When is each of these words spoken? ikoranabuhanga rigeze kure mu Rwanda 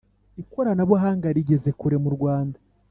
ikoranabuhanga 0.41 1.27
rigeze 1.35 1.69
kure 1.79 1.97
mu 2.03 2.09
Rwanda 2.15 2.57